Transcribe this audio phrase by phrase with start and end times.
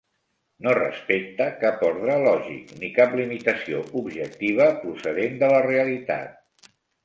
[0.67, 6.69] No respecte cap ordre lògic ni cap limitació objectiva procedent de la realitat.